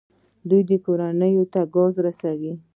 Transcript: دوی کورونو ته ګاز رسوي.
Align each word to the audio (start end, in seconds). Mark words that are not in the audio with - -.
دوی 0.49 0.77
کورونو 0.85 1.43
ته 1.53 1.61
ګاز 1.73 1.93
رسوي. 2.05 2.53